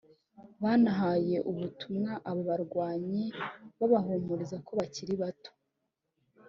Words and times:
banahaye 0.63 1.37
ubutumwa 1.49 2.11
aba 2.29 2.41
barwanyi 2.47 3.23
bubahumuriza 3.77 4.57
ko 4.65 4.71
bakiri 4.79 5.13
bato 5.21 5.51